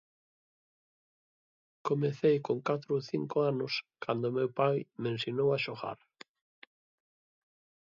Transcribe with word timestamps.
Comecei 1.87 2.35
con 2.45 2.57
catro 2.67 2.89
ou 2.97 3.01
cinco 3.11 3.37
anos 3.51 3.73
cando 4.03 4.35
meu 4.37 4.49
pai 4.59 4.77
me 5.01 5.07
ensinou 5.15 5.49
a 5.51 5.61
xogar. 5.65 5.99